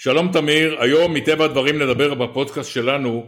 [0.00, 3.26] שלום תמיר, היום מטבע הדברים נדבר בפודקאסט שלנו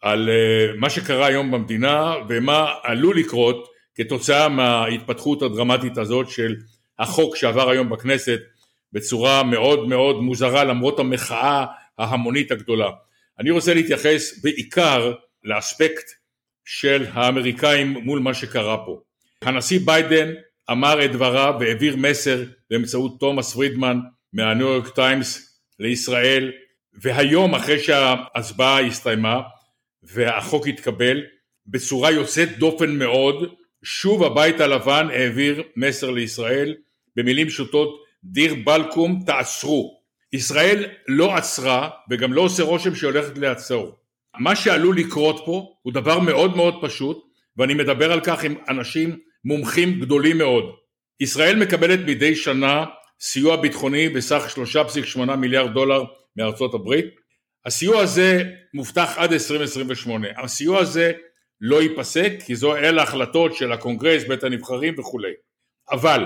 [0.00, 6.54] על uh, מה שקרה היום במדינה ומה עלול לקרות כתוצאה מההתפתחות הדרמטית הזאת של
[6.98, 8.40] החוק שעבר היום בכנסת
[8.92, 11.64] בצורה מאוד מאוד מוזרה למרות המחאה
[11.98, 12.90] ההמונית הגדולה.
[13.40, 15.12] אני רוצה להתייחס בעיקר
[15.44, 16.10] לאספקט
[16.64, 19.00] של האמריקאים מול מה שקרה פה.
[19.42, 20.32] הנשיא ביידן
[20.70, 23.98] אמר את דבריו והעביר מסר באמצעות תומאס פרידמן
[24.32, 26.52] מהניו יורק טיימס לישראל
[27.02, 29.40] והיום אחרי שההצבעה הסתיימה
[30.02, 31.22] והחוק התקבל
[31.66, 36.74] בצורה יוצאת דופן מאוד שוב הבית הלבן העביר מסר לישראל
[37.16, 40.00] במילים פשוטות דיר בלקום תעצרו
[40.32, 43.96] ישראל לא עצרה וגם לא עושה רושם שהיא הולכת לעצור.
[44.38, 47.24] מה שעלול לקרות פה הוא דבר מאוד מאוד פשוט
[47.56, 50.64] ואני מדבר על כך עם אנשים מומחים גדולים מאוד.
[51.20, 52.84] ישראל מקבלת מדי שנה
[53.20, 54.54] סיוע ביטחוני בסך
[55.16, 56.04] 3.8 מיליארד דולר
[56.36, 57.06] מארצות הברית.
[57.66, 58.42] הסיוע הזה
[58.74, 61.12] מובטח עד 2028 הסיוע הזה
[61.60, 65.32] לא ייפסק כי זו אלה החלטות של הקונגרס בית הנבחרים וכולי.
[65.90, 66.24] אבל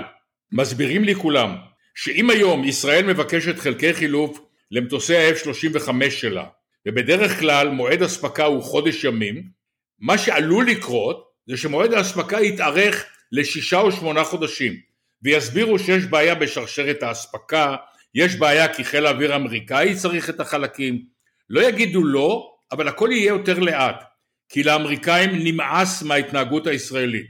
[0.52, 1.56] מסבירים לי כולם
[1.94, 6.44] שאם היום ישראל מבקשת חלקי חילוף למטוסי ה-F-35 שלה
[6.88, 9.44] ובדרך כלל מועד אספקה הוא חודש ימים
[9.98, 14.89] מה שעלול לקרות זה שמועד האספקה יתארך לשישה או שמונה חודשים
[15.22, 17.76] ויסבירו שיש בעיה בשרשרת האספקה
[18.14, 21.02] יש בעיה כי חיל האוויר האמריקאי צריך את החלקים.
[21.50, 24.04] לא יגידו לא אבל הכל יהיה יותר לאט
[24.48, 27.26] כי לאמריקאים נמאס מההתנהגות הישראלית.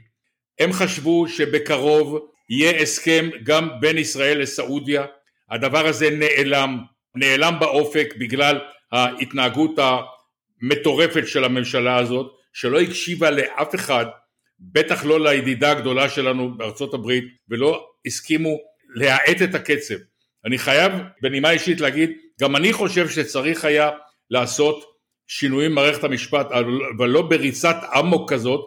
[0.61, 2.19] הם חשבו שבקרוב
[2.51, 5.05] יהיה הסכם גם בין ישראל לסעודיה,
[5.51, 6.79] הדבר הזה נעלם,
[7.15, 8.59] נעלם באופק בגלל
[8.93, 14.07] ההתנהגות המטורפת של הממשלה הזאת, שלא הקשיבה לאף אחד,
[14.61, 18.57] בטח לא לידידה הגדולה שלנו בארצות הברית, ולא הסכימו
[18.95, 19.95] להאט את הקצב.
[20.45, 23.91] אני חייב בנימה אישית להגיד, גם אני חושב שצריך היה
[24.31, 24.85] לעשות
[25.27, 26.47] שינויים במערכת המשפט,
[26.97, 28.61] אבל לא בריצת אמוק כזאת,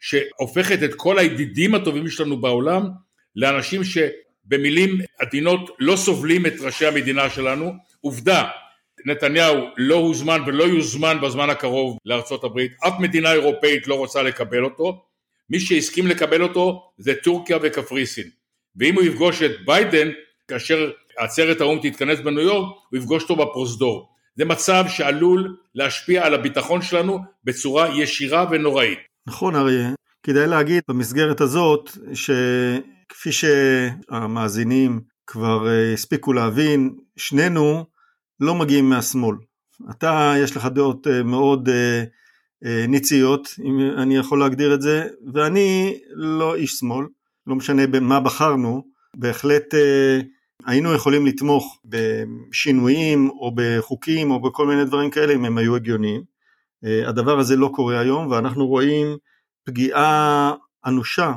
[0.00, 2.88] שהופכת את כל הידידים הטובים שלנו בעולם
[3.36, 7.72] לאנשים שבמילים עדינות לא סובלים את ראשי המדינה שלנו.
[8.00, 8.48] עובדה,
[9.06, 14.64] נתניהו לא הוזמן ולא יוזמן בזמן הקרוב לארצות הברית, אף מדינה אירופאית לא רוצה לקבל
[14.64, 15.04] אותו,
[15.50, 18.30] מי שהסכים לקבל אותו זה טורקיה וקפריסין,
[18.76, 20.08] ואם הוא יפגוש את ביידן
[20.48, 24.08] כאשר עצרת האו"ם תתכנס בניו יורק, הוא יפגוש אותו בפרוזדור.
[24.36, 28.98] זה מצב שעלול להשפיע על הביטחון שלנו בצורה ישירה ונוראית.
[29.26, 29.90] נכון אריה,
[30.22, 32.30] כדאי להגיד במסגרת הזאת ש...
[33.08, 37.84] כפי שהמאזינים כבר אה, הספיקו להבין, שנינו
[38.40, 39.36] לא מגיעים מהשמאל.
[39.90, 42.04] אתה, יש לך דעות אה, מאוד אה,
[42.88, 47.06] ניציות, אם אני יכול להגדיר את זה, ואני לא איש שמאל,
[47.46, 48.84] לא משנה במה בחרנו,
[49.16, 49.74] בהחלט
[50.66, 56.22] היינו יכולים לתמוך בשינויים או בחוקים או בכל מיני דברים כאלה אם הם היו הגיוניים.
[57.06, 59.16] הדבר הזה לא קורה היום ואנחנו רואים
[59.64, 60.54] פגיעה
[60.86, 61.32] אנושה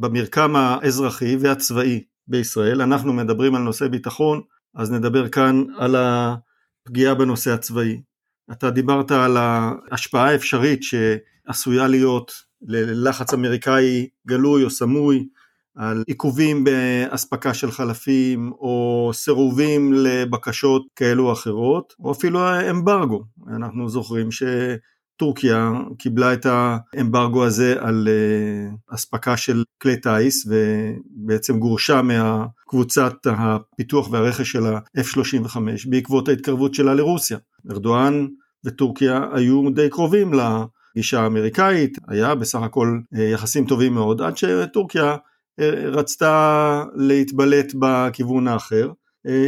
[0.00, 2.82] במרקם האזרחי והצבאי בישראל.
[2.82, 4.40] אנחנו מדברים על נושא ביטחון,
[4.74, 8.00] אז נדבר כאן על הפגיעה בנושא הצבאי.
[8.52, 12.32] אתה דיברת על ההשפעה האפשרית שעשויה להיות
[12.62, 15.26] ללחץ אמריקאי גלוי או סמוי
[15.76, 22.40] על עיכובים באספקה של חלפים או סירובים לבקשות כאלו או אחרות או אפילו
[22.70, 23.24] אמברגו.
[23.48, 24.42] אנחנו זוכרים ש...
[25.16, 34.10] טורקיה קיבלה את האמברגו הזה על אה, אספקה של כלי טיס ובעצם גורשה מהקבוצת הפיתוח
[34.10, 35.56] והרכש של ה-F-35
[35.88, 37.38] בעקבות ההתקרבות שלה לרוסיה.
[37.70, 38.26] ארדואן
[38.64, 45.16] וטורקיה היו די קרובים לגישה האמריקאית, היה בסך הכל אה, יחסים טובים מאוד עד שטורקיה
[45.60, 48.90] אה, רצתה להתבלט בכיוון האחר.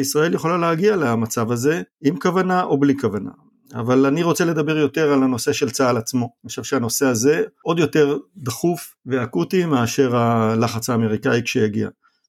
[0.01, 3.31] ישראל יכולה להגיע למצב הזה עם כוונה או בלי כוונה.
[3.75, 6.31] אבל אני רוצה לדבר יותר על הנושא של צה"ל עצמו.
[6.45, 11.89] אני חושב שהנושא הזה עוד יותר דחוף ואקוטי מאשר הלחץ האמריקאי כשיגיע.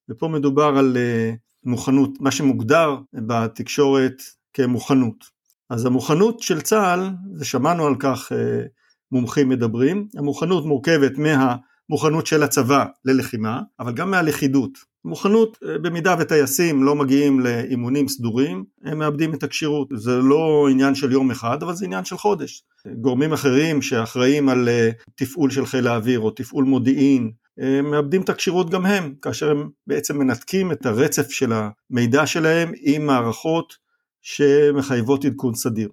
[0.10, 1.34] ופה מדובר על אה,
[1.64, 4.22] מוכנות, מה שמוגדר בתקשורת
[4.54, 5.38] כמוכנות.
[5.70, 7.10] אז המוכנות של צה"ל,
[7.40, 8.66] ושמענו על כך אה,
[9.12, 14.78] מומחים מדברים, המוכנות מורכבת מהמוכנות של הצבא ללחימה, אבל גם מהלכידות.
[15.08, 19.88] מוכנות, אה, במידה וטייסים לא מגיעים לאימונים סדורים, הם מאבדים את הכשירות.
[19.96, 22.64] זה לא עניין של יום אחד, אבל זה עניין של חודש.
[23.02, 28.30] גורמים אחרים שאחראים על אה, תפעול של חיל האוויר או תפעול מודיעין, הם מאבדים את
[28.30, 33.74] הכשירות גם הם, כאשר הם בעצם מנתקים את הרצף של המידע שלהם עם מערכות
[34.22, 35.90] שמחייבות עדכון סדיר.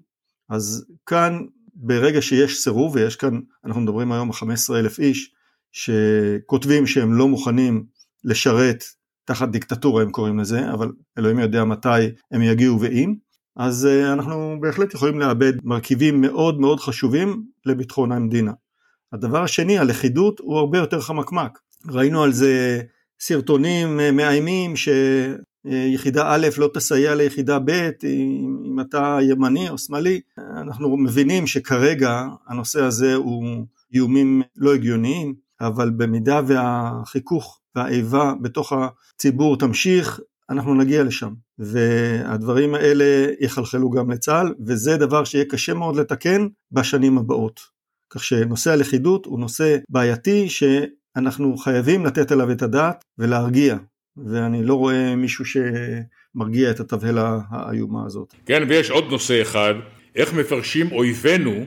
[0.50, 1.38] אז כאן,
[1.75, 5.32] ברגע שיש סירוב, ויש כאן, אנחנו מדברים היום על 15 אלף איש,
[5.72, 7.84] שכותבים שהם לא מוכנים
[8.25, 8.84] לשרת
[9.25, 13.15] תחת דיקטטורה הם קוראים לזה, אבל אלוהים יודע מתי הם יגיעו ואם.
[13.56, 18.53] אז אה, אנחנו בהחלט יכולים לאבד מרכיבים מאוד מאוד חשובים לביטחון המדינה.
[19.12, 21.59] הדבר השני, הלכידות הוא הרבה יותר חמקמק.
[21.91, 22.82] ראינו על זה
[23.21, 30.21] סרטונים אה, מאיימים שיחידה א' לא תסייע ליחידה ב' אם, אתה ימני או שמאלי.
[30.38, 39.59] אנחנו מבינים שכרגע הנושא הזה הוא איומים לא הגיוניים, אבל במידה והחיכוך והאיבה בתוך הציבור
[39.59, 41.32] תמשיך, אנחנו נגיע לשם.
[41.59, 47.61] והדברים האלה יחלחלו גם לצה"ל, וזה דבר שיהיה קשה מאוד לתקן בשנים הבאות.
[48.11, 53.76] כך שנושא הלכידות הוא נושא בעייתי שאנחנו חייבים לתת עליו את הדעת ולהרגיע,
[54.17, 58.35] ואני לא רואה מישהו שמרגיע את התבהלה האיומה הזאת.
[58.47, 59.75] כן, ויש עוד נושא אחד,
[60.17, 61.65] איך מפרשים אויבינו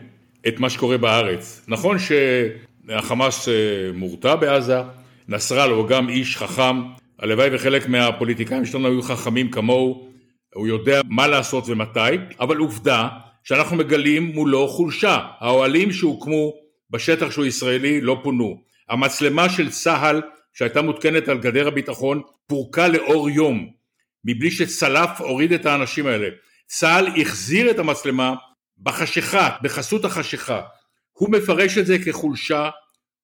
[0.47, 1.65] את מה שקורה בארץ.
[1.67, 3.53] נכון שהחמאס אה,
[3.93, 4.81] מורתע בעזה,
[5.27, 6.81] נסראללה הוא גם איש חכם,
[7.19, 10.07] הלוואי וחלק מהפוליטיקאים שלנו היו חכמים כמוהו,
[10.53, 11.99] הוא יודע מה לעשות ומתי,
[12.39, 13.07] אבל עובדה
[13.43, 15.19] שאנחנו מגלים מולו חולשה.
[15.39, 16.53] האוהלים שהוקמו
[16.89, 18.61] בשטח שהוא ישראלי לא פונו.
[18.89, 20.21] המצלמה של צה"ל
[20.53, 23.69] שהייתה מותקנת על גדר הביטחון פורקה לאור יום
[24.25, 26.27] מבלי שצלף הוריד את האנשים האלה.
[26.67, 28.35] צה"ל החזיר את המצלמה
[28.77, 30.61] בחשיכה, בחסות החשיכה.
[31.11, 32.69] הוא מפרש את זה כחולשה,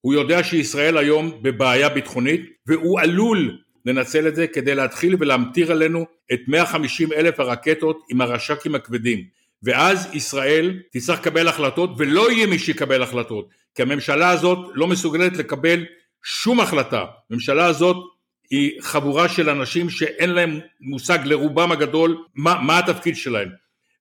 [0.06, 6.06] הוא יודע שישראל היום בבעיה ביטחונית והוא עלול לנצל את זה כדי להתחיל ולהמטיר עלינו
[6.34, 9.24] את 150 אלף הרקטות עם הרש"כים הכבדים.
[9.64, 15.38] ואז ישראל תצטרך לקבל החלטות ולא יהיה מי שיקבל החלטות כי הממשלה הזאת לא מסוגלת
[15.38, 15.86] לקבל
[16.24, 17.06] שום החלטה.
[17.30, 17.98] הממשלה הזאת
[18.50, 23.50] היא חבורה של אנשים שאין להם מושג לרובם הגדול מה, מה התפקיד שלהם.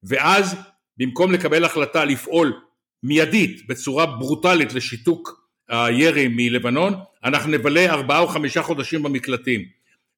[0.04, 0.56] ואז
[0.96, 2.52] במקום לקבל החלטה לפעול
[3.02, 5.41] מיידית בצורה ברוטלית לשיתוק
[5.72, 9.64] הירי מלבנון, אנחנו נבלה ארבעה או חמישה חודשים במקלטים.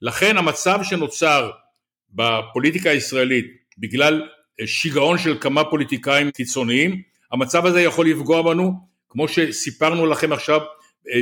[0.02, 1.50] לכן המצב שנוצר
[2.10, 3.46] בפוליטיקה הישראלית
[3.78, 4.28] בגלל
[4.66, 7.02] שיגעון של כמה פוליטיקאים קיצוניים,
[7.32, 8.72] המצב הזה יכול לפגוע בנו,
[9.08, 10.60] כמו שסיפרנו לכם עכשיו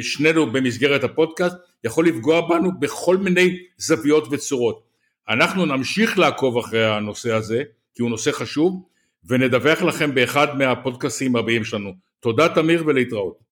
[0.00, 4.82] שנינו במסגרת הפודקאסט, יכול לפגוע בנו בכל מיני זוויות וצורות.
[5.28, 7.62] אנחנו נמשיך לעקוב אחרי הנושא הזה,
[7.94, 8.82] כי הוא נושא חשוב,
[9.24, 11.92] ונדווח לכם באחד מהפודקאסים הבאים שלנו.
[12.20, 13.38] תודה תמיר ולהתראות.